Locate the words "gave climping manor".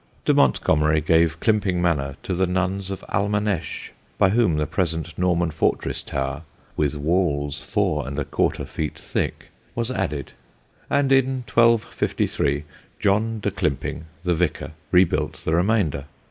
0.99-2.15